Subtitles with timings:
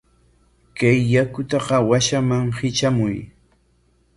[0.77, 1.57] Kay yakuta
[1.89, 3.17] washaman hitramuy.